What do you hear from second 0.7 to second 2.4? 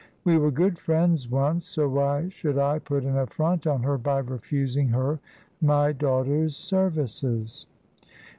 friends once, so why